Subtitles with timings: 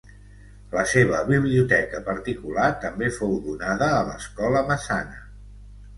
[0.75, 5.25] La seva biblioteca particular també fou donada a l’Escola Massana.